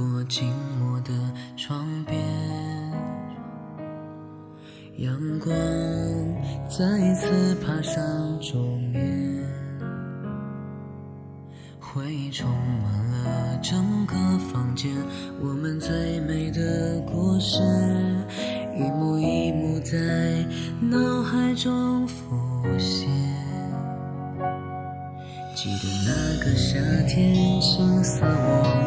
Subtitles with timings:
[0.00, 0.44] 过寂
[0.80, 1.12] 寞的
[1.58, 2.18] 窗边，
[4.96, 5.54] 阳光
[6.70, 8.02] 再次爬上
[8.40, 8.58] 桌
[8.94, 9.44] 面，
[11.78, 12.48] 回忆充
[12.82, 14.14] 满了整个
[14.50, 14.90] 房间，
[15.38, 17.58] 我们最美的故事，
[18.78, 19.98] 一幕一幕在
[20.80, 22.24] 脑海中浮
[22.78, 23.06] 现。
[25.54, 28.79] 记得那个夏天，青涩我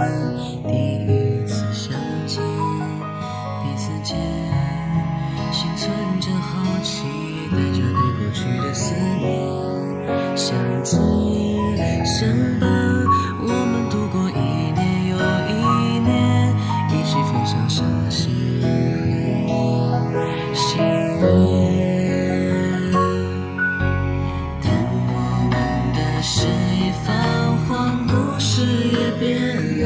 [28.73, 29.83] 也变了，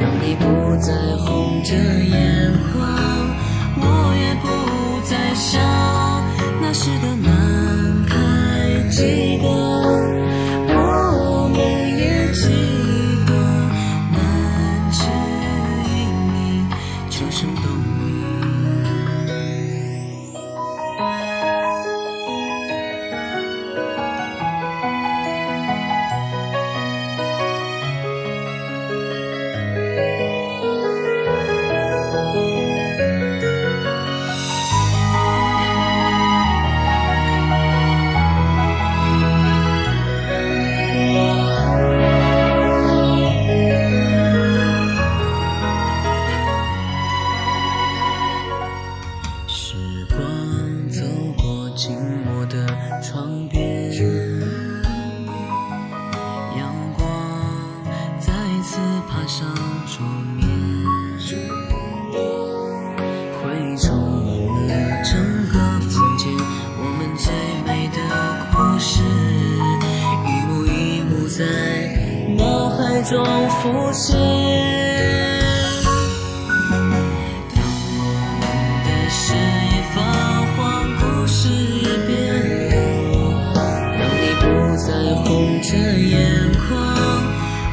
[0.00, 0.44] 让你不
[0.82, 0.92] 再
[1.24, 2.33] 红着眼。
[73.04, 74.16] 中浮现。
[77.54, 77.56] 当
[77.98, 78.02] 我
[78.40, 78.42] 们
[78.82, 79.96] 的诗已泛
[80.56, 80.58] 黄，
[80.98, 81.36] 故事
[81.82, 82.12] 也变
[82.70, 83.54] 了，
[83.98, 84.42] 让你不
[84.76, 84.88] 再
[85.22, 85.24] 红
[85.60, 86.12] 着眼
[86.66, 86.72] 眶，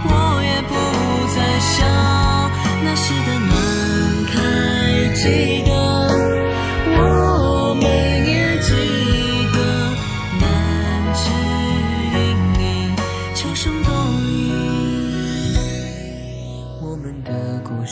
[0.04, 0.10] 我
[0.44, 0.70] 也不
[1.34, 1.72] 再想
[2.84, 3.52] 那时的南
[4.28, 4.36] 开，
[5.16, 5.24] 记
[5.64, 5.72] 得，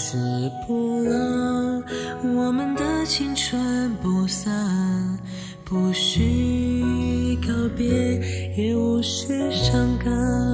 [0.02, 0.18] 是
[0.66, 1.84] 不老，
[2.24, 4.50] 我们的青春不散，
[5.66, 7.86] 不需告别，
[8.56, 10.49] 也无需伤感。